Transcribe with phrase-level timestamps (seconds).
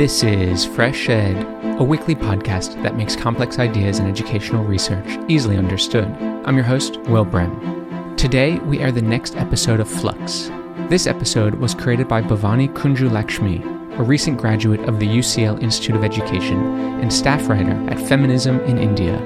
[0.00, 6.06] This is FreshEd, a weekly podcast that makes complex ideas and educational research easily understood.
[6.46, 8.16] I'm your host, Will Brehm.
[8.16, 10.50] Today, we air the next episode of Flux.
[10.88, 16.02] This episode was created by Bhavani Kunjulakshmi, a recent graduate of the UCL Institute of
[16.02, 16.56] Education
[17.02, 19.18] and staff writer at Feminism in India.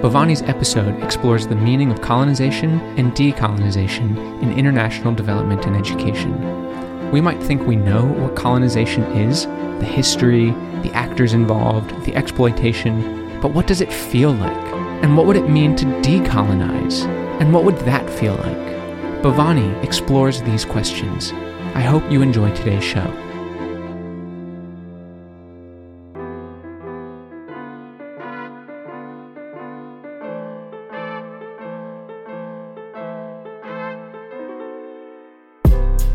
[0.00, 6.32] Bhavani's episode explores the meaning of colonization and decolonization in international development and education.
[7.14, 10.50] We might think we know what colonization is the history,
[10.82, 14.66] the actors involved, the exploitation, but what does it feel like?
[15.00, 17.04] And what would it mean to decolonize?
[17.40, 19.22] And what would that feel like?
[19.22, 21.30] Bhavani explores these questions.
[21.76, 23.23] I hope you enjoy today's show.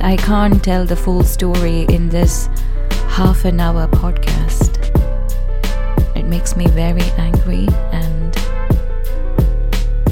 [0.09, 2.47] I can't tell the full story in this
[3.09, 4.79] half an hour podcast.
[6.15, 8.35] It makes me very angry and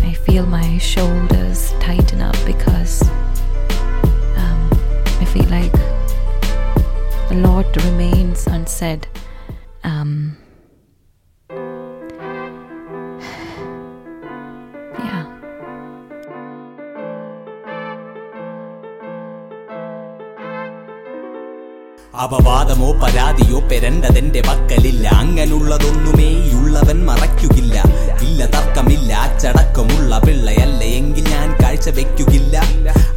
[0.04, 3.02] I feel my shoulders tighten up because
[4.38, 4.70] um,
[5.20, 5.74] I feel like
[7.32, 9.08] a lot remains unsaid.
[9.84, 10.38] Um,
[22.24, 25.08] അപവാദമോ പരാതിയോ പെരണ്ടതെന്റെ പക്കലില്ല.
[25.08, 26.30] അങ്ങനുള്ളതൊന്നുമേ
[26.60, 27.84] ഉള്ളവൻ മറയ്ക്കുകില്ല.
[28.22, 29.14] ഇല്ല തർക്കമില്ല.
[29.14, 32.58] അച്ചടക്കമുള്ള പിള്ളയല്ല എങ്കിൽ ഞാൻ കാഴ്ച വെക്കുകില്ല.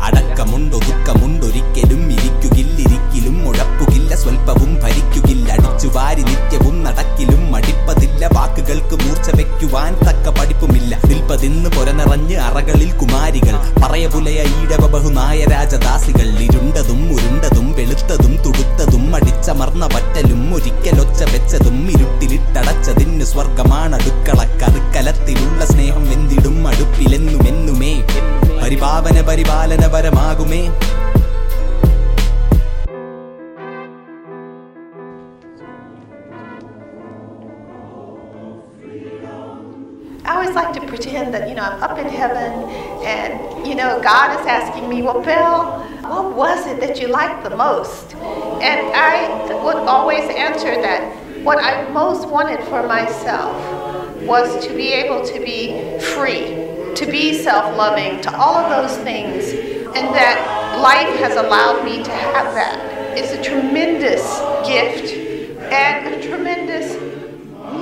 [0.03, 5.49] അടക്കമുണ്ടോ ദുഃഖമുണ്ടൊരിക്കലും ഇരിക്കുകില്ലിരിക്കലും മുഴപ്പുകില്ല സ്വൽപ്പവും ഭരിക്കുകില്ല.
[5.53, 8.27] അടിച്ചു വാരി നിത്യവും നടക്കിലും മടിപ്പതില്ല.
[8.37, 10.93] വാക്കുകൾക്ക് മൂർച്ച വെക്കുവാൻ തക്ക പഠിപ്പുമില്ല.
[11.11, 13.57] നിൽപ്പതിന്ന് പുരനിറഞ്ഞ് അറകളിൽ കുമാരികൾ.
[13.83, 18.00] പറയപുലയ ഈടവ ബഹുനായ രാജദാസികൾ ഇരുണ്ടതും ഉരുണ്ടതും വെളുത്തതും
[23.33, 24.41] സ്വർഗമാണ് അടുക്കള.
[24.61, 26.57] കറുക്കലത്തിലുള്ള സ്നേഹം എന്തിടും
[40.31, 42.51] I always like to pretend that, you know, I'm up in heaven
[43.15, 43.33] and,
[43.69, 45.57] you know, God is asking me, well, bell,
[46.13, 48.07] what was it that you liked the most?
[48.71, 49.15] And I
[49.65, 51.03] would always answer that
[51.43, 53.57] what I most wanted for myself
[54.23, 56.45] was to be able to be free,
[56.95, 59.53] to be self loving, to all of those things.
[59.97, 62.79] And that life has allowed me to have that.
[63.19, 64.23] It's a tremendous
[64.69, 65.13] gift
[65.73, 66.95] and a tremendous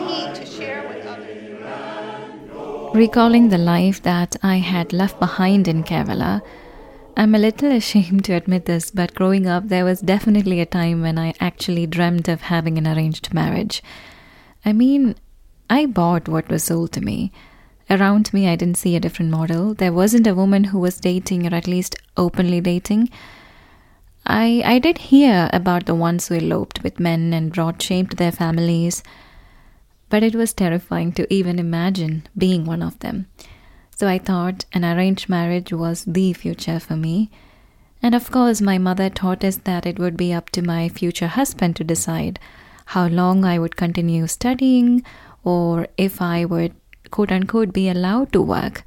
[0.07, 2.95] need to share with others.
[2.95, 6.41] Recalling the life that I had left behind in Kerala,
[7.19, 11.03] I'm a little ashamed to admit this, but growing up, there was definitely a time
[11.03, 13.83] when I actually dreamt of having an arranged marriage.
[14.65, 15.17] I mean,
[15.69, 17.31] I bought what was sold to me.
[17.91, 19.75] Around me, I didn't see a different model.
[19.75, 23.11] There wasn't a woman who was dating, or at least openly dating.
[24.25, 28.17] I, I did hear about the ones who eloped with men and brought shame to
[28.17, 29.03] their families
[30.09, 33.27] but it was terrifying to even imagine being one of them.
[33.99, 37.33] So I thought an arranged marriage was the future for me.
[38.01, 41.27] And of course, my mother taught us that it would be up to my future
[41.27, 42.39] husband to decide
[42.95, 45.03] how long I would continue studying
[45.43, 46.75] or if I would,
[47.11, 48.85] quote unquote, be allowed to work.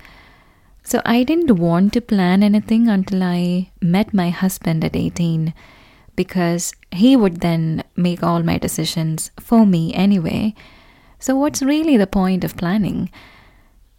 [0.82, 5.54] So I didn't want to plan anything until I met my husband at 18
[6.16, 10.56] because he would then make all my decisions for me anyway.
[11.20, 13.10] So, what's really the point of planning?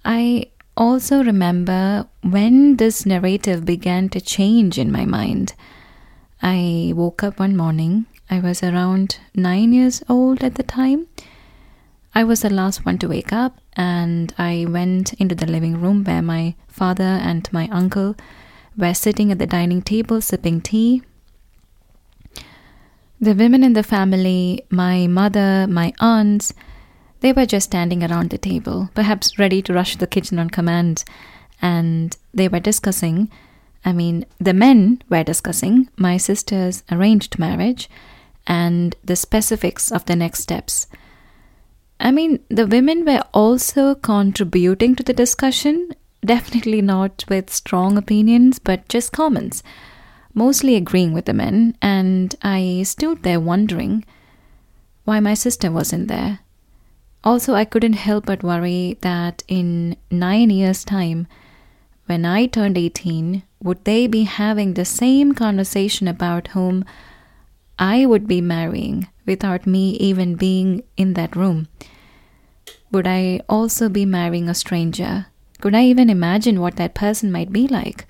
[0.04, 5.54] I also remember when this narrative began to change in my mind.
[6.42, 8.06] I woke up one morning.
[8.30, 11.06] I was around nine years old at the time.
[12.14, 16.04] I was the last one to wake up, and I went into the living room
[16.04, 18.16] where my father and my uncle
[18.76, 21.02] were sitting at the dining table sipping tea.
[23.20, 26.52] The women in the family, my mother, my aunts,
[27.22, 30.50] they were just standing around the table, perhaps ready to rush to the kitchen on
[30.50, 31.04] command,
[31.62, 33.30] and they were discussing.
[33.84, 37.88] I mean, the men were discussing my sister's arranged marriage
[38.46, 40.88] and the specifics of the next steps.
[42.00, 45.90] I mean, the women were also contributing to the discussion,
[46.24, 49.62] definitely not with strong opinions, but just comments,
[50.34, 54.04] mostly agreeing with the men, and I stood there wondering
[55.04, 56.40] why my sister wasn't there.
[57.24, 61.28] Also, I couldn't help but worry that in nine years' time,
[62.06, 66.84] when I turned 18, would they be having the same conversation about whom
[67.78, 71.68] I would be marrying without me even being in that room?
[72.90, 75.26] Would I also be marrying a stranger?
[75.60, 78.06] Could I even imagine what that person might be like?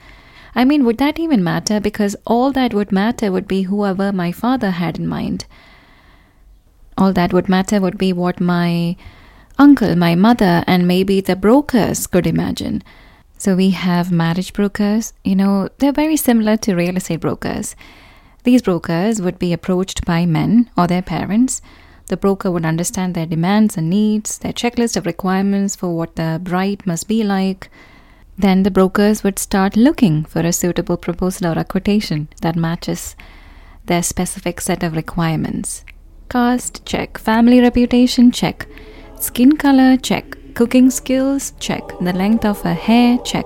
[0.54, 1.80] I mean, would that even matter?
[1.80, 5.44] Because all that would matter would be whoever my father had in mind.
[6.96, 8.96] All that would matter would be what my
[9.58, 12.82] uncle, my mother, and maybe the brokers could imagine.
[13.38, 15.12] So we have marriage brokers.
[15.24, 17.74] You know, they're very similar to real estate brokers.
[18.44, 21.60] These brokers would be approached by men or their parents.
[22.08, 26.40] The broker would understand their demands and needs, their checklist of requirements for what the
[26.42, 27.70] bride must be like.
[28.36, 33.14] Then the brokers would start looking for a suitable proposal or a quotation that matches
[33.86, 35.84] their specific set of requirements.
[36.32, 37.18] Caste, check.
[37.18, 38.66] Family reputation, check.
[39.20, 40.24] Skin color, check.
[40.54, 41.82] Cooking skills, check.
[42.00, 43.44] The length of her hair, check.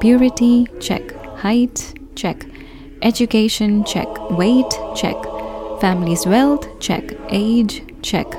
[0.00, 1.14] Purity, check.
[1.36, 2.46] Height, check.
[3.02, 4.08] Education, check.
[4.30, 5.14] Weight, check.
[5.82, 7.12] Family's wealth, check.
[7.28, 8.30] Age, check.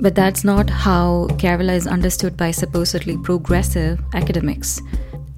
[0.00, 4.80] But that's not how Kerala is understood by supposedly progressive academics.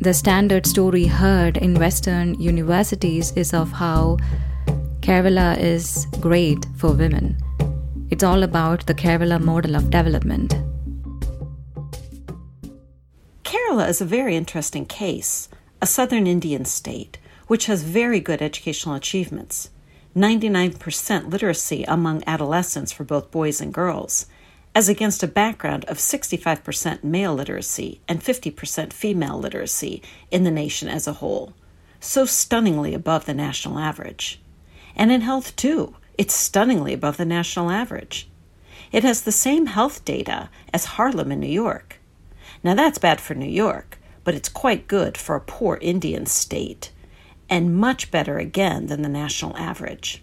[0.02, 4.16] The standard story heard in Western universities is of how
[4.98, 7.36] Kerala is great for women.
[8.10, 10.56] It's all about the Kerala model of development.
[13.44, 15.48] Kerala is a very interesting case,
[15.80, 19.70] a southern Indian state, which has very good educational achievements
[20.16, 24.26] 99% literacy among adolescents for both boys and girls,
[24.74, 30.88] as against a background of 65% male literacy and 50% female literacy in the nation
[30.88, 31.52] as a whole,
[32.00, 34.40] so stunningly above the national average.
[34.96, 38.28] And in health, too, it's stunningly above the national average.
[38.90, 41.98] It has the same health data as Harlem in New York.
[42.62, 46.92] Now, that's bad for New York, but it's quite good for a poor Indian state,
[47.48, 50.22] and much better again than the national average.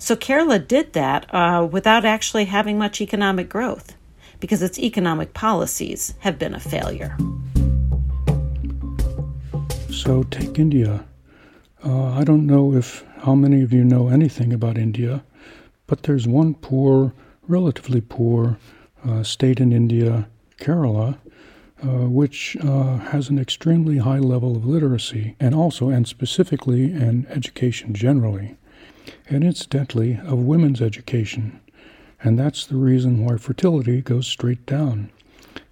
[0.00, 3.96] So Kerala did that uh, without actually having much economic growth
[4.40, 7.16] because its economic policies have been a failure.
[9.92, 11.04] So take India.
[11.84, 15.22] Uh, I don't know if how many of you know anything about India,
[15.86, 17.12] but there's one poor,
[17.46, 18.56] relatively poor
[19.06, 20.26] uh, state in India,
[20.58, 21.18] Kerala,
[21.82, 27.26] uh, which uh, has an extremely high level of literacy and also, and specifically, in
[27.28, 28.56] education generally
[29.30, 31.60] and incidentally of women's education.
[32.22, 35.10] And that's the reason why fertility goes straight down.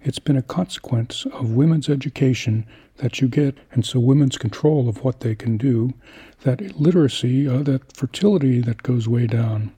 [0.01, 2.65] It's been a consequence of women's education
[2.97, 5.93] that you get, and so women's control of what they can do,
[6.41, 9.71] that literacy, uh, that fertility that goes way down.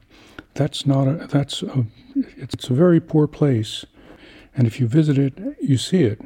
[0.53, 1.85] That's not a, that's a,
[2.15, 3.85] it's a very poor place.
[4.55, 6.21] And if you visit it, you see it.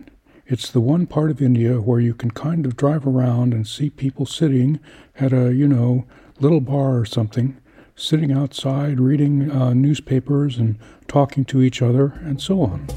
[0.48, 3.90] It's the one part of India where you can kind of drive around and see
[3.90, 4.80] people sitting
[5.20, 6.06] at a, you know,
[6.40, 7.58] little bar or something,
[7.96, 10.78] sitting outside reading uh, newspapers and
[11.08, 12.88] talking to each other and so on.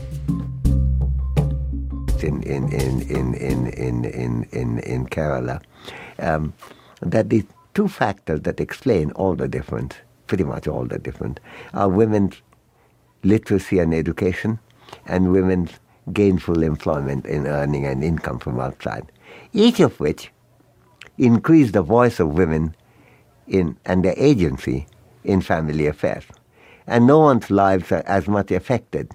[2.21, 5.63] In in in in in in in in, in Kerala,
[6.19, 6.53] um,
[7.01, 7.45] that the
[7.75, 9.95] two factors that explain all the difference,
[10.27, 11.39] pretty much all the difference,
[11.75, 12.43] are women's
[13.23, 14.59] literacy and education,
[15.07, 15.71] and women's
[16.13, 19.13] gainful employment in earning an income from outside,
[19.53, 20.33] each of which
[21.19, 22.75] increase the voice of women
[23.49, 24.87] in, and their agency
[25.25, 26.25] in family affairs.
[26.87, 29.11] And no one's lives are as much affected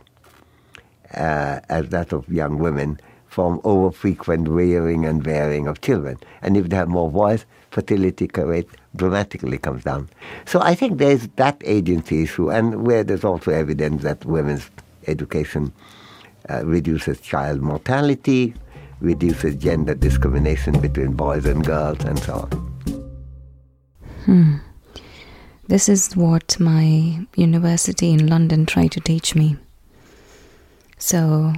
[1.13, 6.17] uh, as that of young women from over-frequent rearing and bearing of children.
[6.43, 10.07] And if they have more voice, fertility rate dramatically comes down.
[10.45, 14.69] So I think there's that agency issue, and where there's also evidence that women's
[15.07, 15.73] education
[16.49, 18.53] uh, reduces child mortality,
[19.01, 22.72] reduces gender discrimination between boys and girls, and so on.
[24.25, 24.57] Hmm.
[25.67, 29.57] This is what my university in London tried to teach me.
[30.97, 31.53] So,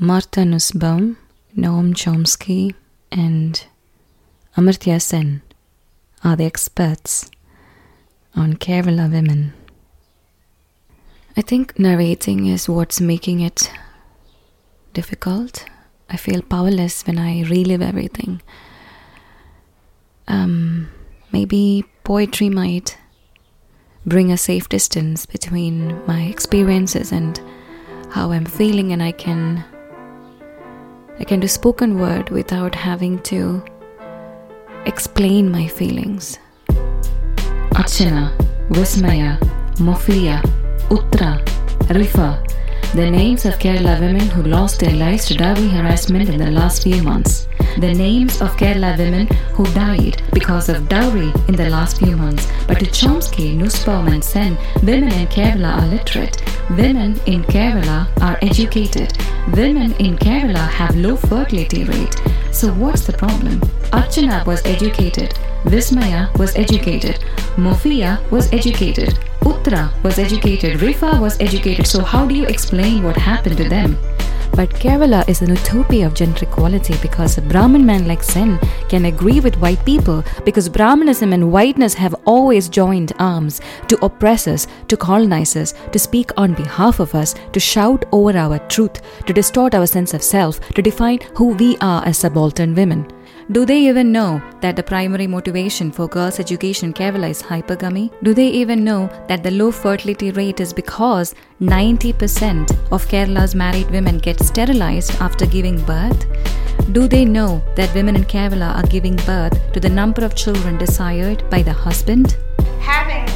[0.00, 1.18] Martha Nussbaum,
[1.56, 2.74] Noam Chomsky,
[3.12, 3.64] and
[4.56, 5.42] Amartya Sen
[6.24, 7.30] are the experts
[8.34, 9.52] on Kerala women.
[11.36, 13.70] I think narrating is what's making it
[14.92, 15.64] difficult.
[16.10, 18.42] I feel powerless when I relive everything.
[20.26, 20.88] Um,
[21.34, 22.96] Maybe poetry might
[24.06, 27.40] bring a safe distance between my experiences and
[28.08, 29.64] how I'm feeling and I can
[31.18, 33.64] I can do spoken word without having to
[34.86, 36.38] explain my feelings.
[37.80, 38.30] Archana,
[38.68, 39.32] Vismaya,
[39.80, 40.40] Mofia,
[40.88, 41.44] Utra,
[41.98, 42.30] Rifa,
[42.94, 46.84] The names of Kerala women who lost their lives to dowry harassment in the last
[46.84, 47.48] few months.
[47.78, 52.46] The names of Kerala women who died because of dowry in the last few months.
[52.66, 56.42] But to Chomsky, Nussbaum, and Sen, women in Kerala are literate.
[56.70, 59.16] Women in Kerala are educated.
[59.54, 62.14] Women in Kerala have low fertility rate.
[62.52, 63.60] So what's the problem?
[63.92, 65.34] Archana was educated.
[65.64, 67.18] Vismaya was educated.
[67.56, 69.18] Mofia was educated.
[69.40, 70.78] Uttara was educated.
[70.78, 71.86] Rifa was educated.
[71.86, 73.98] So how do you explain what happened to them?
[74.56, 78.58] But Kerala is an utopia of gender equality because a Brahmin man like Sen
[78.88, 84.46] can agree with white people because Brahmanism and whiteness have always joined arms to oppress
[84.46, 89.00] us, to colonize us, to speak on behalf of us, to shout over our truth,
[89.26, 93.04] to distort our sense of self, to define who we are as subaltern women.
[93.52, 98.10] Do they even know that the primary motivation for girls' education in Kerala is hypergamy?
[98.22, 103.90] Do they even know that the low fertility rate is because 90% of Kerala's married
[103.90, 106.24] women get sterilized after giving birth?
[106.92, 110.78] Do they know that women in Kerala are giving birth to the number of children
[110.78, 112.38] desired by the husband?
[112.80, 113.28] Having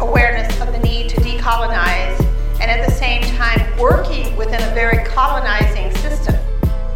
[0.00, 2.18] awareness of the need to decolonize
[2.60, 6.34] and at the same time working within a very colonizing system.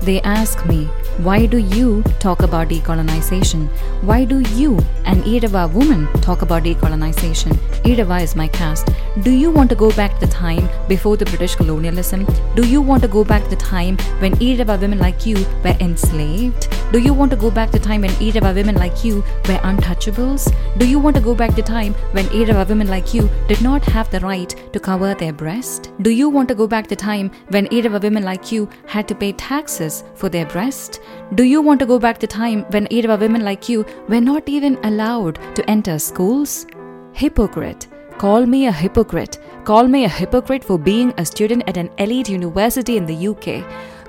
[0.00, 3.68] They ask me, why do you talk about decolonization?
[4.02, 7.52] Why do you, an Ezhava woman, talk about decolonization?
[7.85, 8.88] Ezhava is my caste.
[9.23, 12.26] Do you want to go back to the time before the British colonialism?
[12.56, 15.76] Do you want to go back to the time when Ezhava women like you were
[15.78, 16.68] enslaved?
[16.95, 19.17] Do you want to go back to time when Ezhava women like you
[19.49, 20.45] were untouchables?
[20.79, 23.85] Do you want to go back to time when Ezhava women like you did not
[23.87, 25.91] have the right to cover their breast?
[26.03, 29.15] Do you want to go back to time when Ezhava women like you had to
[29.17, 31.01] pay taxes for their breast?
[31.35, 34.49] Do you want to go back to time when Ezhava women like you were not
[34.49, 36.65] even allowed to enter schools?
[37.13, 37.89] Hypocrite.
[38.19, 39.41] Call me a hypocrite.
[39.65, 43.65] Call me a hypocrite for being a student at an elite university in the UK.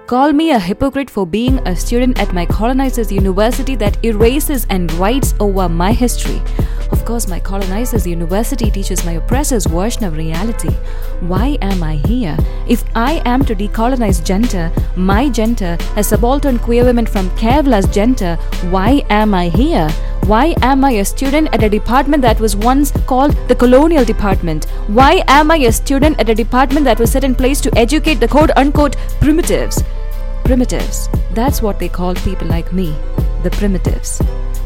[0.07, 4.93] Call me a hypocrite for being a student at my colonizer's university that erases and
[4.93, 6.39] writes over my history.
[6.91, 10.69] Of course, my colonizer's university teaches my oppressor's version of reality.
[11.21, 12.37] Why am I here?
[12.67, 18.35] If I am to decolonize gender, my gender, as subaltern queer women from Kerala's gender,
[18.69, 19.89] why am I here?
[20.27, 24.65] Why am I a student at a department that was once called the colonial department?
[24.87, 28.15] Why am I a student at a department that was set in place to educate
[28.15, 29.83] the quote unquote primitives?
[30.45, 31.09] Primitives.
[31.33, 32.95] That's what they called people like me,
[33.41, 34.19] the primitives.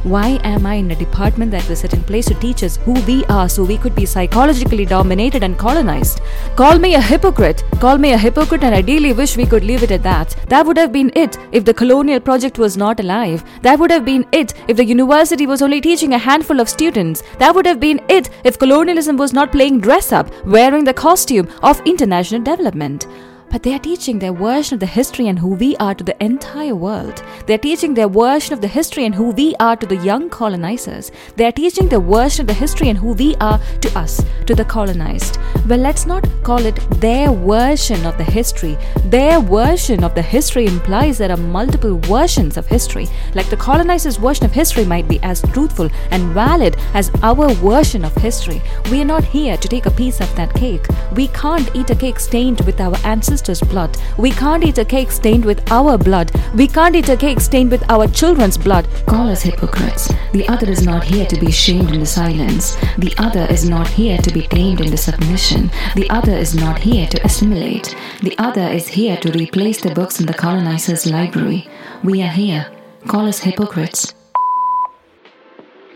[0.03, 2.95] Why am I in a department that was set in place to teach us who
[3.05, 6.19] we are so we could be psychologically dominated and colonized?
[6.57, 7.63] Call me a hypocrite.
[7.79, 10.36] Call me a hypocrite and ideally wish we could leave it at that.
[10.50, 13.41] That would have been it if the colonial project was not alive.
[13.62, 17.24] That would have been it if the university was only teaching a handful of students.
[17.38, 21.48] That would have been it if colonialism was not playing dress up, wearing the costume
[21.63, 23.07] of international development.
[23.51, 26.24] But they are teaching their version of the history and who we are to the
[26.24, 27.24] entire world.
[27.48, 30.29] They are teaching their version of the history and who we are to the young
[30.29, 31.12] colonizers.
[31.36, 34.53] They are teaching their version of the history and who we are to us, to
[34.53, 35.39] the colonized.
[35.68, 38.77] Well, let's not call it their version of the history.
[39.06, 43.08] Their version of the history implies there are multiple versions of history.
[43.34, 48.06] Like the colonizers' version of history might be as truthful and valid as our version
[48.06, 48.62] of history.
[48.91, 50.86] We are not here to take a piece of that cake.
[51.15, 53.38] We can't eat a cake stained with our ancestors'
[53.69, 53.98] blood.
[54.17, 56.31] We can't eat a cake stained with our blood.
[56.55, 58.88] We can't eat a cake stained with our children's blood.
[59.08, 60.13] Call us hypocrites.
[60.34, 62.75] The other is not here to be shamed into silence.
[62.98, 65.72] The other is not here to be tamed into submission.
[65.96, 67.96] The other is not here to assimilate.
[68.22, 71.67] The other is here to replace the books in the colonizer's library.
[72.03, 72.72] We are here.
[73.08, 74.13] Call us hypocrites.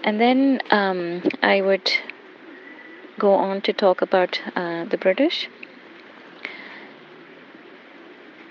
[0.03, 1.91] And then um, I would
[3.19, 5.49] go on to talk about uh, the British.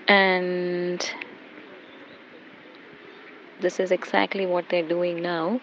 [0.07, 1.09] And
[3.59, 5.61] this is exactly what they're doing now.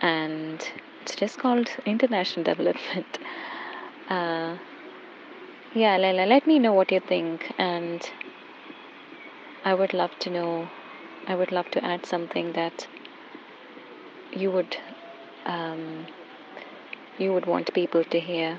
[0.00, 0.66] And
[1.02, 3.18] it's just called international development.
[4.08, 4.56] Uh,
[5.74, 7.52] yeah, Laila, let me know what you think.
[7.58, 8.02] And
[9.64, 10.68] I would love to know,
[11.26, 12.86] I would love to add something that
[14.34, 14.76] you would.
[15.46, 16.06] Um,
[17.18, 18.58] you would want people to hear.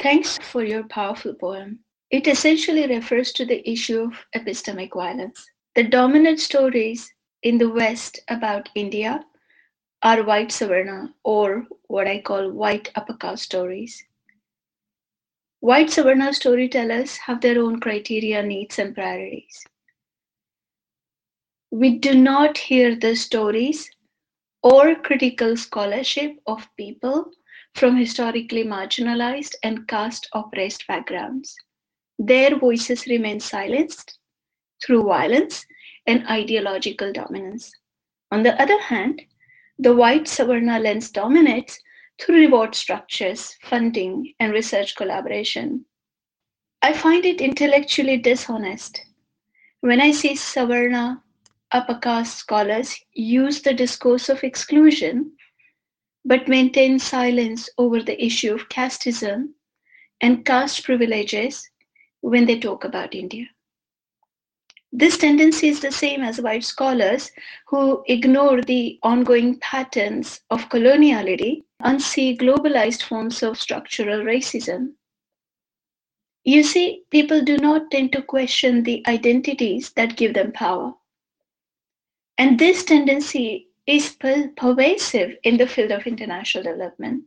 [0.00, 1.80] Thanks for your powerful poem.
[2.10, 5.44] It essentially refers to the issue of epistemic violence.
[5.74, 9.24] The dominant stories in the West about India
[10.02, 14.04] are white Savarna, or what I call white upper caste stories.
[15.60, 19.64] White Savarna storytellers have their own criteria, needs, and priorities.
[21.70, 23.90] We do not hear the stories
[24.62, 27.30] or critical scholarship of people
[27.74, 31.56] from historically marginalized and caste oppressed backgrounds.
[32.18, 34.18] Their voices remain silenced
[34.84, 35.66] through violence
[36.06, 37.72] and ideological dominance.
[38.30, 39.22] On the other hand,
[39.78, 41.80] the white Savarna lens dominates
[42.20, 45.84] through reward structures, funding, and research collaboration.
[46.82, 49.00] I find it intellectually dishonest
[49.80, 51.20] when I see Savarna
[51.72, 55.32] upper caste scholars use the discourse of exclusion
[56.24, 59.48] but maintain silence over the issue of casteism
[60.20, 61.68] and caste privileges
[62.24, 63.44] when they talk about India.
[64.90, 67.30] This tendency is the same as white scholars
[67.68, 74.92] who ignore the ongoing patterns of coloniality and see globalized forms of structural racism.
[76.44, 80.94] You see, people do not tend to question the identities that give them power.
[82.38, 87.24] And this tendency is per- pervasive in the field of international development.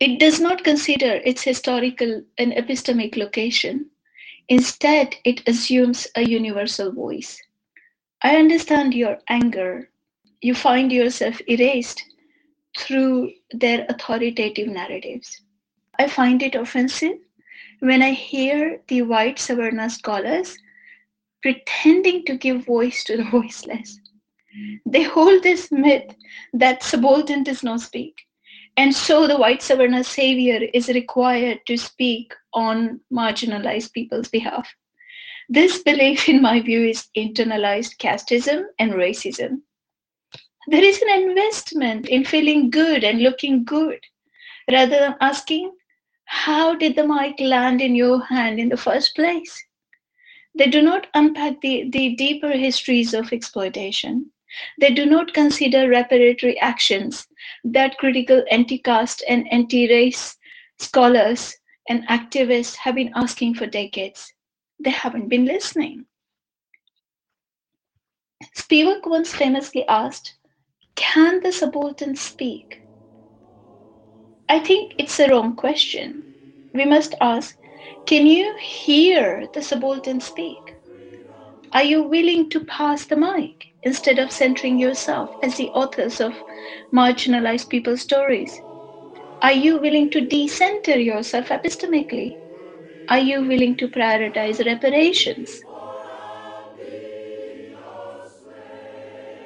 [0.00, 3.90] It does not consider its historical and epistemic location
[4.48, 7.40] Instead, it assumes a universal voice.
[8.22, 9.90] I understand your anger.
[10.40, 12.04] You find yourself erased
[12.76, 15.42] through their authoritative narratives.
[15.98, 17.18] I find it offensive
[17.80, 20.56] when I hear the white Savarna scholars
[21.42, 24.00] pretending to give voice to the voiceless.
[24.86, 26.14] They hold this myth
[26.52, 28.26] that subaltern does not speak.
[28.76, 34.72] And so the white Savarna savior is required to speak on marginalized people's behalf.
[35.48, 39.60] This belief, in my view, is internalized casteism and racism.
[40.68, 44.00] There is an investment in feeling good and looking good
[44.70, 45.72] rather than asking,
[46.24, 49.64] How did the mic land in your hand in the first place?
[50.56, 54.30] They do not unpack the, the deeper histories of exploitation.
[54.80, 57.26] They do not consider reparatory actions
[57.64, 60.36] that critical anti caste and anti race
[60.78, 61.56] scholars
[61.88, 64.32] and activists have been asking for decades.
[64.80, 66.06] They haven't been listening.
[68.56, 70.36] Spivak once famously asked,
[70.96, 72.78] Can the subaltern speak?
[74.48, 76.24] I think it's a wrong question.
[76.74, 77.58] We must ask,
[78.06, 80.76] Can you hear the subaltern speak?
[81.74, 86.44] Are you willing to pass the mic instead of centering yourself as the authors of
[86.94, 88.63] marginalized people's stories?
[89.44, 92.38] Are you willing to decenter yourself epistemically?
[93.10, 95.60] Are you willing to prioritize reparations?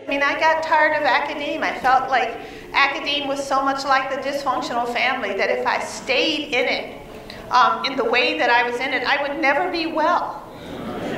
[0.07, 1.65] I mean, I got tired of academe.
[1.65, 2.31] I felt like
[2.75, 7.03] academe was so much like the dysfunctional family that if I stayed in it,
[7.51, 10.45] um, in the way that I was in it, I would never be well.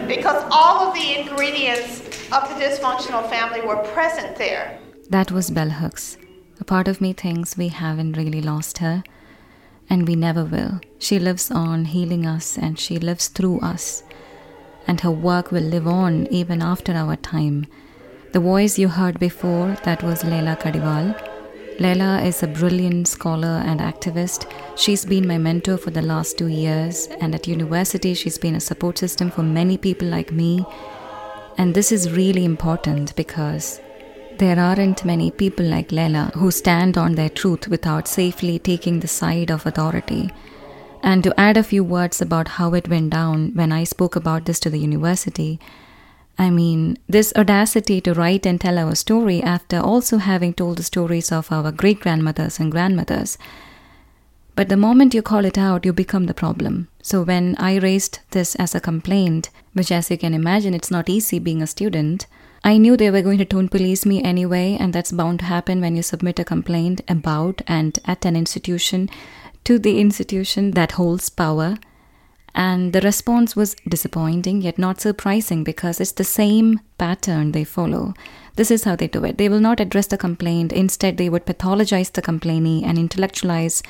[0.09, 2.01] Because all of the ingredients
[2.33, 4.81] of the dysfunctional family were present there.
[5.11, 6.17] That was Bell Hooks.
[6.71, 9.03] Part of me thinks we haven't really lost her,
[9.89, 10.79] and we never will.
[11.01, 14.05] She lives on, healing us, and she lives through us.
[14.87, 17.67] And her work will live on even after our time.
[18.31, 21.21] The voice you heard before, that was Laila Kadiwal.
[21.81, 24.49] Leila is a brilliant scholar and activist.
[24.77, 28.61] She's been my mentor for the last two years, and at university, she's been a
[28.61, 30.65] support system for many people like me.
[31.59, 33.81] And this is really important because
[34.41, 39.07] there aren't many people like Laila who stand on their truth without safely taking the
[39.07, 40.31] side of authority.
[41.03, 44.47] And to add a few words about how it went down when I spoke about
[44.47, 45.61] this to the university,
[46.39, 50.85] I mean, this audacity to write and tell our story after also having told the
[50.85, 53.37] stories of our great grandmothers and grandmothers.
[54.57, 56.89] But the moment you call it out, you become the problem.
[57.03, 61.11] So when I raised this as a complaint, which as you can imagine, it's not
[61.11, 62.27] easy being a student,
[62.63, 65.81] I knew they were going to tone police me anyway, and that's bound to happen
[65.81, 69.09] when you submit a complaint about and at an institution
[69.65, 71.77] to the institution that holds power.
[72.55, 78.13] And the response was disappointing yet not surprising because it's the same pattern they follow.
[78.57, 79.39] This is how they do it.
[79.39, 80.73] They will not address the complaint.
[80.73, 83.83] Instead, they would pathologize the complainee and intellectualize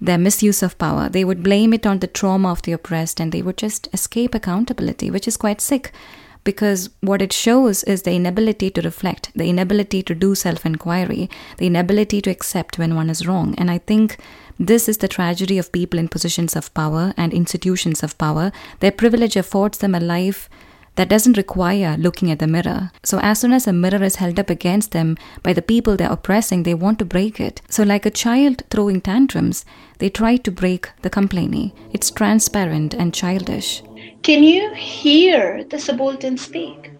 [0.00, 1.08] their misuse of power.
[1.08, 4.34] They would blame it on the trauma of the oppressed and they would just escape
[4.34, 5.92] accountability, which is quite sick
[6.44, 11.30] because what it shows is the inability to reflect, the inability to do self inquiry,
[11.58, 13.54] the inability to accept when one is wrong.
[13.58, 14.18] And I think
[14.58, 18.52] this is the tragedy of people in positions of power and institutions of power.
[18.80, 20.48] Their privilege affords them a life
[20.96, 22.90] that doesn't require looking at the mirror.
[23.02, 26.12] So, as soon as a mirror is held up against them by the people they're
[26.12, 27.62] oppressing, they want to break it.
[27.68, 29.64] So, like a child throwing tantrums,
[29.98, 31.74] they try to break the complainee.
[31.92, 33.82] It's transparent and childish.
[34.22, 36.92] Can you hear the subaltern speak?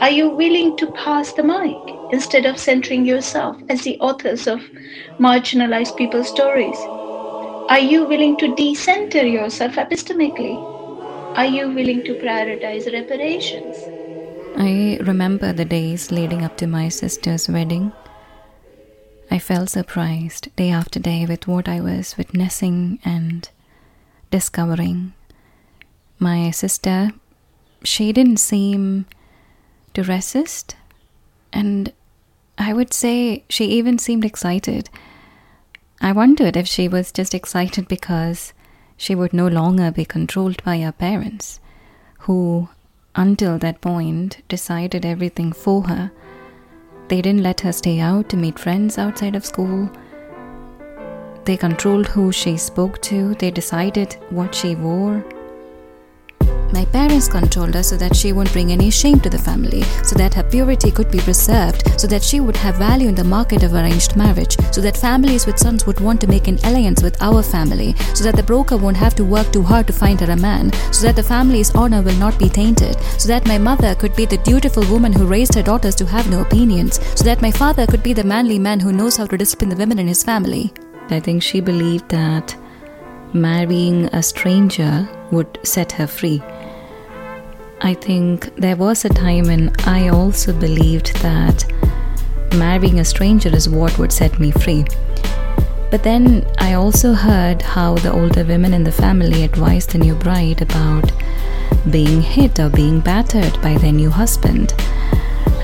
[0.00, 1.76] Are you willing to pass the mic
[2.10, 4.60] instead of centering yourself as the authors of
[5.18, 6.76] marginalized people's stories?
[7.68, 10.56] Are you willing to decenter yourself epistemically?
[11.36, 13.76] Are you willing to prioritize reparations?
[14.56, 17.92] I remember the days leading up to my sister's wedding.
[19.30, 23.48] I felt surprised day after day with what I was witnessing and
[24.30, 25.14] discovering.
[26.22, 27.10] My sister,
[27.82, 29.06] she didn't seem
[29.92, 30.76] to resist,
[31.52, 31.92] and
[32.56, 34.88] I would say she even seemed excited.
[36.00, 38.52] I wondered if she was just excited because
[38.96, 41.58] she would no longer be controlled by her parents,
[42.20, 42.68] who,
[43.16, 46.12] until that point, decided everything for her.
[47.08, 49.90] They didn't let her stay out to meet friends outside of school.
[51.46, 55.24] They controlled who she spoke to, they decided what she wore,
[56.72, 60.16] my parents controlled her so that she wouldn't bring any shame to the family, so
[60.16, 63.62] that her purity could be preserved, so that she would have value in the market
[63.62, 67.20] of arranged marriage, so that families with sons would want to make an alliance with
[67.22, 70.32] our family, so that the broker won't have to work too hard to find her
[70.32, 73.94] a man, so that the family's honor will not be tainted, so that my mother
[73.94, 77.42] could be the dutiful woman who raised her daughters to have no opinions, so that
[77.42, 80.08] my father could be the manly man who knows how to discipline the women in
[80.08, 80.72] his family.
[81.10, 82.56] I think she believed that
[83.34, 86.42] marrying a stranger would set her free.
[87.84, 91.64] I think there was a time when I also believed that
[92.54, 94.84] marrying a stranger is what would set me free.
[95.90, 100.14] But then I also heard how the older women in the family advised the new
[100.14, 101.10] bride about
[101.90, 104.74] being hit or being battered by their new husband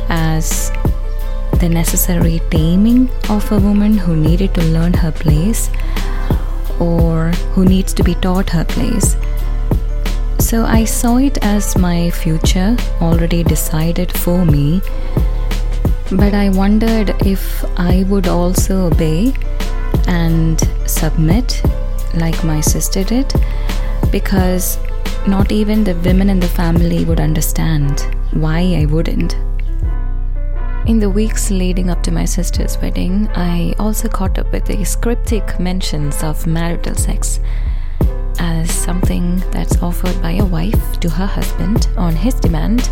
[0.08, 0.72] as
[1.60, 5.70] the necessary taming of a woman who needed to learn her place
[6.80, 9.14] or who needs to be taught her place.
[10.48, 14.80] So I saw it as my future already decided for me.
[16.10, 19.34] But I wondered if I would also obey
[20.06, 21.62] and submit
[22.14, 23.30] like my sister did
[24.10, 24.78] because
[25.26, 28.00] not even the women in the family would understand
[28.32, 29.34] why I wouldn't.
[30.86, 34.98] In the weeks leading up to my sister's wedding, I also caught up with the
[35.02, 37.38] cryptic mentions of marital sex
[38.88, 42.88] something that's offered by a wife to her husband on his demand.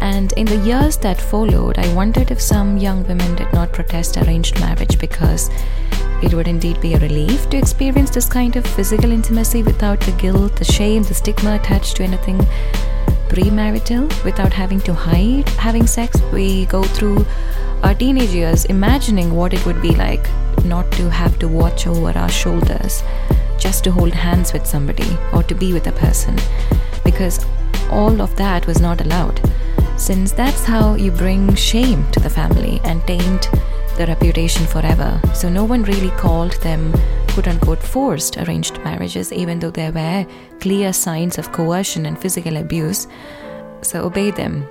[0.00, 4.16] And in the years that followed, I wondered if some young women did not protest
[4.16, 5.50] arranged marriage because
[6.22, 10.12] it would indeed be a relief to experience this kind of physical intimacy without the
[10.12, 12.38] guilt, the shame, the stigma attached to anything
[13.28, 16.18] premarital, without having to hide having sex.
[16.32, 17.26] We go through
[17.82, 20.26] our teenage years imagining what it would be like
[20.64, 23.02] not to have to watch over our shoulders
[23.60, 26.36] just to hold hands with somebody or to be with a person
[27.04, 27.44] because
[27.90, 29.40] all of that was not allowed.
[29.96, 33.50] Since that's how you bring shame to the family and taint
[33.96, 35.20] the reputation forever.
[35.34, 36.92] So no one really called them
[37.28, 40.26] quote unquote forced arranged marriages, even though there were
[40.58, 43.06] clear signs of coercion and physical abuse.
[43.82, 44.66] So obey them,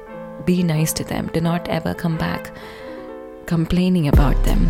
[0.46, 2.52] be nice to them, do not ever come back
[3.46, 4.70] complaining about them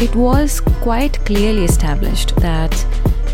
[0.00, 2.74] it was quite clearly established that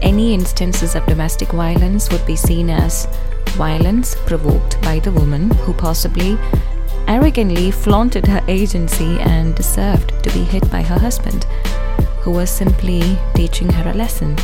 [0.02, 3.06] any instances of domestic violence would be seen as
[3.50, 6.36] violence provoked by the woman who possibly
[7.06, 11.44] arrogantly flaunted her agency and deserved to be hit by her husband,
[12.22, 14.34] who was simply teaching her a lesson.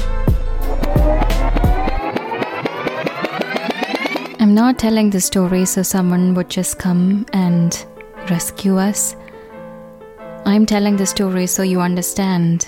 [4.38, 7.84] I'm not telling the story so someone would just come and
[8.30, 9.16] rescue us.
[10.44, 12.66] I'm telling the story so you understand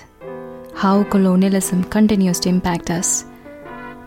[0.77, 3.25] how colonialism continues to impact us.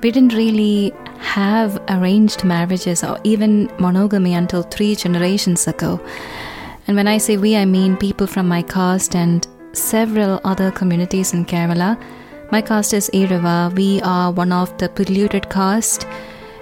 [0.02, 6.00] We didn't really have arranged marriages or even monogamy until three generations ago.
[6.88, 11.34] And when I say we, I mean people from my caste and several other communities
[11.34, 12.02] in Kerala.
[12.54, 13.76] My caste is Ezhava.
[13.76, 16.08] We are one of the polluted caste.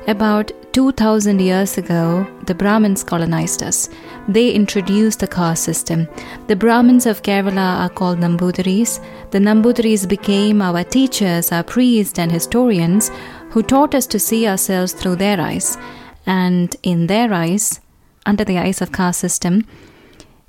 [0.07, 3.89] About 2000 years ago, the Brahmins colonized us.
[4.27, 6.07] They introduced the caste system.
[6.47, 8.99] The Brahmins of Kerala are called Nambudiris.
[9.31, 13.11] The Nambudiris became our teachers, our priests, and historians
[13.51, 15.77] who taught us to see ourselves through their eyes.
[16.25, 17.79] And in their eyes,
[18.25, 19.65] under the eyes of caste system,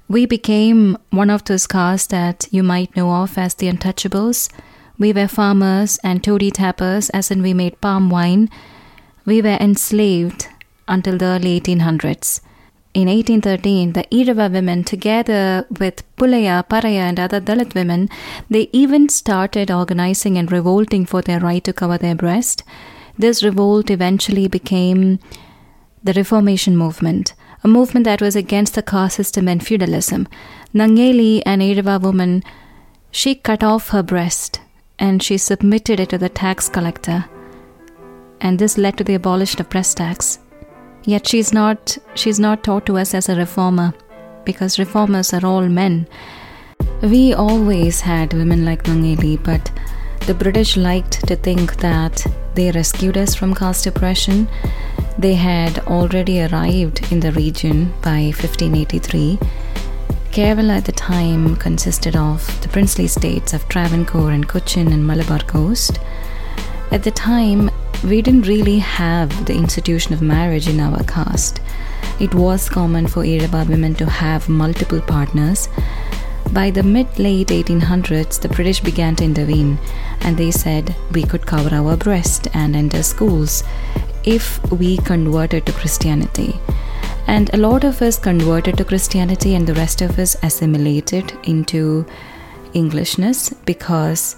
[0.08, 4.50] we became one of those castes that you might know of as the untouchables.
[4.98, 8.48] We were farmers and toddy tappers, as in we made palm wine
[9.26, 10.46] we were enslaved
[10.86, 12.40] until the early 1800s.
[12.98, 18.08] In 1813, the Ezhava women, together with Pulaya, Paraya, and other Dalit women,
[18.48, 22.62] they even started organizing and revolting for their right to cover their breast.
[23.18, 25.18] This revolt eventually became
[26.02, 30.26] the Reformation movement, a movement that was against the caste system and feudalism.
[30.74, 32.42] Nangeli, an Ezhava woman,
[33.10, 34.62] she cut off her breast
[34.98, 37.26] and she submitted it to the tax collector.
[38.40, 40.38] And this led to the abolition of breast tax.
[41.06, 43.94] Yet she's not she's not taught to us as a reformer
[44.44, 46.08] because reformers are all men.
[47.00, 49.70] We always had women like Nangeli, but
[50.26, 54.48] the British liked to think that they rescued us from caste oppression.
[55.16, 59.38] They had already arrived in the region by 1583.
[60.32, 65.38] Kerala at the time consisted of the princely states of Travancore and Cochin and Malabar
[65.40, 66.00] coast.
[66.90, 67.70] At the time,
[68.04, 71.60] we didn't really have the institution of marriage in our caste.
[72.20, 75.68] It was common for Ezhava women to have multiple partners.
[76.52, 79.78] By the mid late 1800s, the British began to intervene
[80.20, 83.62] and they said we could cover our breast and enter schools
[84.24, 86.58] if we converted to Christianity.
[87.26, 92.06] And a lot of us converted to Christianity, and the rest of us assimilated into
[92.74, 94.36] Englishness because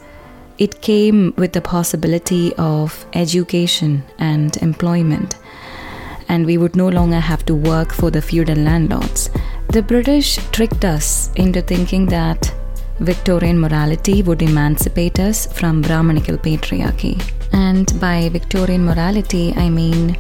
[0.58, 5.36] it came with the possibility of education and employment.
[6.28, 9.30] And we would no longer have to work for the feudal landlords.
[9.68, 12.52] The British tricked us into thinking that
[12.98, 17.22] Victorian morality would emancipate us from Brahmanical patriarchy.
[17.52, 20.18] And by Victorian morality, I mean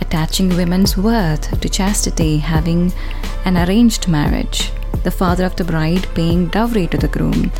[0.00, 2.92] attaching women's worth to chastity, having
[3.44, 4.70] an arranged marriage,
[5.02, 7.50] the father of the bride paying dowry to the groom,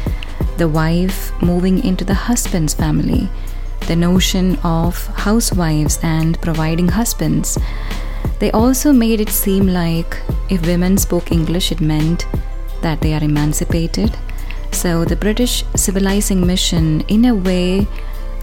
[0.60, 3.28] the wife moving into the husband's family,
[3.88, 7.58] the notion of housewives and providing husbands.
[8.38, 10.18] They also made it seem like
[10.50, 12.26] if women spoke English, it meant
[12.82, 14.16] that they are emancipated
[14.72, 17.86] so the British civilizing mission, in a way,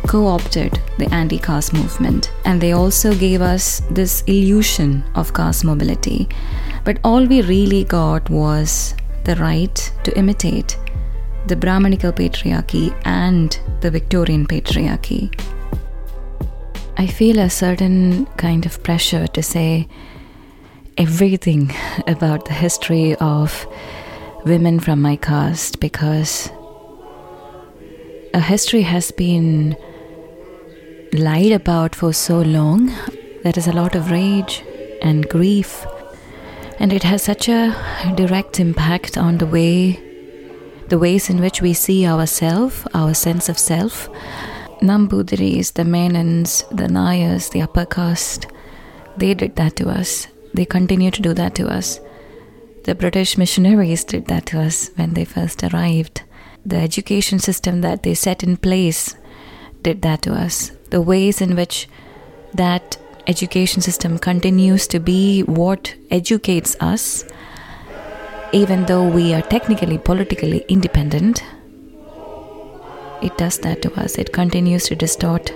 [0.08, 5.66] co opted the anti caste movement, and they also gave us this illusion of caste
[5.66, 6.28] mobility.
[6.84, 10.78] But all we really got was the right to imitate
[11.48, 15.32] the Brahmanical patriarchy and the Victorian patriarchy.
[16.98, 19.88] I feel a certain kind of pressure to say
[20.98, 21.74] everything
[22.08, 23.68] about the history of
[24.46, 26.50] women from my caste because
[28.34, 29.78] a history has been
[31.14, 32.88] lied about for so long.
[33.44, 34.64] There is a lot of rage
[35.02, 35.86] and grief,
[36.80, 37.76] and it has such a
[38.16, 40.07] direct impact on the way,
[40.90, 44.10] the ways in which we see ourselves, our sense of self.
[44.82, 48.48] Nambudiris, the Menons, the Nayars, the upper caste,
[49.18, 50.28] they did that to us.
[50.54, 52.00] They continue to do that to us.
[52.84, 56.22] The British missionaries did that to us when they first arrived.
[56.66, 59.16] The education system that they set in place
[59.82, 60.72] did that to us.
[60.90, 61.90] The ways in which
[62.54, 67.26] that education system continues to be what educates us,
[68.52, 71.44] even though we are technically politically independent,
[73.22, 74.18] it does that to us.
[74.18, 75.52] It continues to distort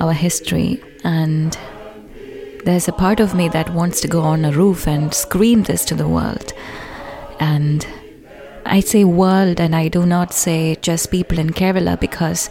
[0.00, 1.56] our history and
[2.64, 5.84] there's a part of me that wants to go on a roof and scream this
[5.86, 6.52] to the world.
[7.40, 7.86] And
[8.64, 12.50] I say world and I do not say just people in Kerala because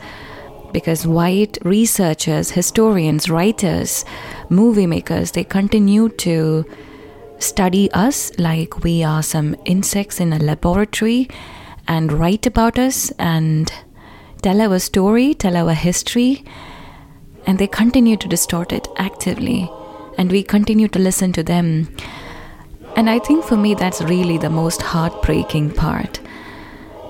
[0.73, 4.05] because white researchers, historians, writers,
[4.49, 6.65] movie makers, they continue to
[7.41, 11.29] study us like we are some insects in a laboratory
[11.87, 13.71] and write about us and
[14.41, 16.43] tell our story, tell our history,
[17.45, 19.69] and they continue to distort it actively
[20.17, 21.89] and we continue to listen to them.
[22.95, 26.19] And I think for me, that's really the most heartbreaking part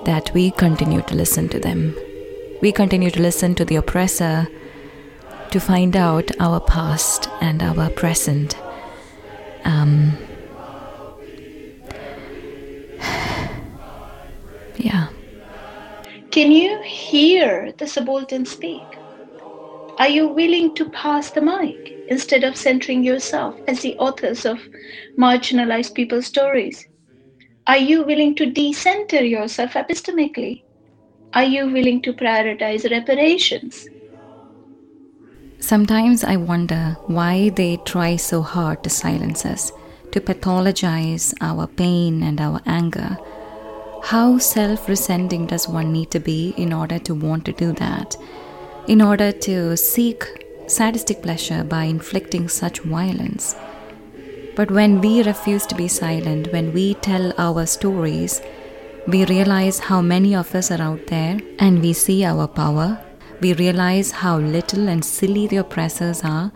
[0.04, 1.94] that we continue to listen to them.
[2.60, 4.48] We continue to listen to the oppressor
[5.50, 8.56] to find out our past and our present.
[9.64, 10.18] Um,
[14.76, 15.08] yeah.
[16.30, 19.00] Can you hear the subaltern speak?
[19.98, 24.68] Are you willing to pass the mic instead of centering yourself as the authors of
[25.18, 26.88] marginalized people's stories?
[27.66, 30.64] Are you willing to decenter yourself epistemically?
[31.34, 33.91] Are you willing to prioritize reparations?
[35.62, 39.72] Sometimes I wonder why they try so hard to silence us,
[40.10, 43.16] to pathologize our pain and our anger.
[44.02, 48.16] How self resenting does one need to be in order to want to do that?
[48.88, 50.24] in order to seek
[50.66, 53.54] sadistic pleasure by inflicting such violence.
[54.56, 58.40] But when we refuse to be silent, when we tell our stories,
[59.06, 63.00] we realize how many of us are out there and we see our power.
[63.42, 66.52] We realize how little and silly the oppressors are,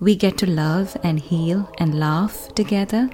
[0.00, 3.10] we get to love and heal and laugh together.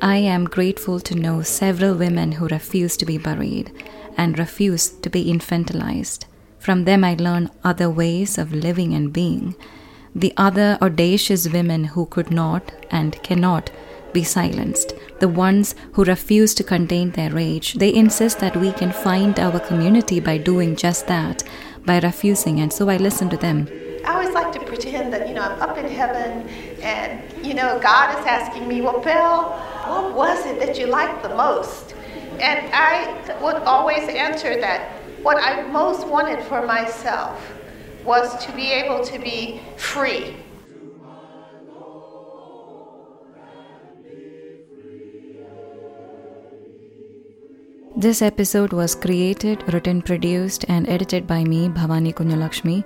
[0.00, 3.72] I am grateful to know several women who refuse to be buried
[4.16, 6.24] and refuse to be infantilized.
[6.58, 9.54] From them, I learn other ways of living and being.
[10.14, 13.70] The other audacious women who could not and cannot
[14.14, 18.92] be silenced, the ones who refuse to contain their rage, they insist that we can
[18.92, 21.42] find our community by doing just that,
[21.84, 23.68] by refusing, and so I listen to them.
[24.04, 26.48] I always like to pretend that, you know, I'm up in heaven
[26.82, 29.52] and, you know, God is asking me, well, bell,
[29.86, 31.94] what was it that you liked the most?
[32.40, 34.92] And I would always answer that
[35.22, 37.40] what I most wanted for myself
[38.04, 40.36] was to be able to be free.
[48.04, 52.84] This episode was created, written, produced, and edited by me, Bhavani Kunjulakshmi.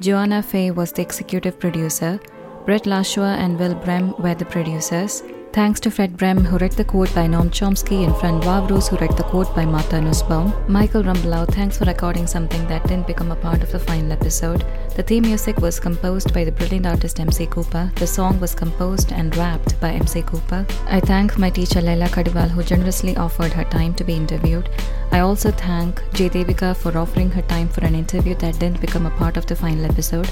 [0.00, 2.20] Johannah Fahey was the executive producer.
[2.66, 5.24] Brett Lashua and Will Brehm were the producers.
[5.52, 8.96] Thanks to Fred Brehm, who read the quote by Noam Chomsky, and Fran Vavrus, who
[8.98, 10.54] read the quote by Martha Nussbaum.
[10.68, 14.64] Michael Rumbelau, thanks for recording something that didn't become a part of the final episode.
[14.94, 17.92] The theme music was composed by the brilliant artist MC Couper.
[17.96, 20.70] The song was composed and rapped by MC Couper.
[20.86, 24.70] I thank my teacher Laila Kadiwal, who generously offered her time to be interviewed.
[25.10, 29.06] I also thank Jay Devika for offering her time for an interview that didn't become
[29.06, 30.30] a part of the final episode.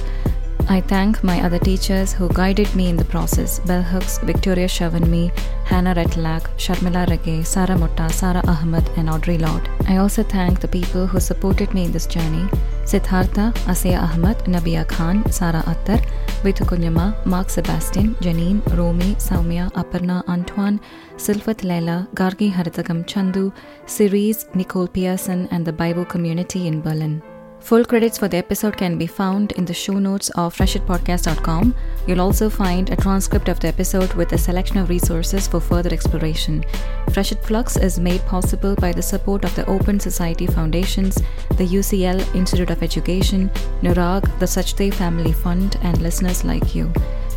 [0.69, 5.37] I thank my other teachers who guided me in the process bell hooks, Victoria Shavanmi,
[5.65, 9.69] Hannah Retlak, Sharmila Rege, Sara Motta, Sara Ahmed, and Audre Lorde.
[9.87, 12.49] I also thank the people who supported me in this journey
[12.85, 16.01] Siddhartha, Asiya Ahmed, Nabia Khan, Sara Attar,
[16.43, 20.81] Vitu Kunyama, Mark Sebastian, Janine, Romi, Saumya, Aparna, Antoine,
[21.17, 23.53] Silfat Leila, Gargi Haritagam Chandu,
[23.85, 27.23] Cerise, Nicole Pearson, and the Bible community in Berlin.
[27.61, 31.75] Full credits for the episode can be found in the show notes of freshedpodcast.com.
[32.07, 35.93] You'll also find a transcript of the episode with a selection of resources for further
[35.93, 36.65] exploration.
[37.11, 41.17] FreshEd Flux is made possible by the support of the Open Society Foundations,
[41.57, 43.51] the UCL Institute of Education,
[43.83, 46.91] NORRAG, the Sachdev Family Fund, and listeners like you.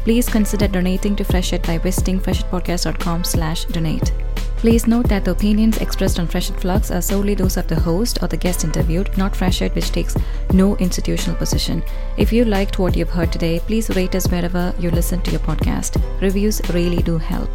[0.03, 4.13] Please consider donating to FreshEd by visiting freshedpodcast.com slash donate.
[4.61, 8.19] Please note that the opinions expressed on FreshEd Flux are solely those of the host
[8.21, 10.15] or the guest interviewed, not FreshEd, which takes
[10.53, 11.81] no institutional position.
[12.15, 15.39] If you liked what you've heard today, please rate us wherever you listen to your
[15.39, 15.99] podcast.
[16.21, 17.49] Reviews really do help.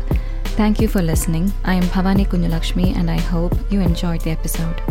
[0.57, 1.53] Thank you for listening.
[1.63, 4.83] I am Bhavani Kunjulakshmi and I hope you enjoyed the episode.